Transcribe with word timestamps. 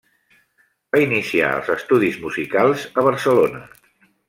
Va 0.95 1.01
iniciar 1.07 1.51
els 1.59 1.69
estudis 1.75 2.19
musicals 2.25 2.89
a 3.03 3.07
Barcelona. 3.11 3.65